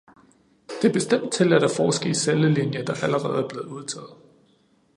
[0.81, 4.17] Det er bestemt tilladt at forske i cellelinjer, der allerede er blevet udtaget.